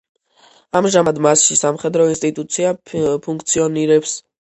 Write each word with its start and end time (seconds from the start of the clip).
ამჟამად 0.79 1.19
მასში 1.27 1.59
სამხედრო 1.61 2.09
ინსტიტუცია 2.17 2.75
ფუნქციონირებს. 2.97 4.21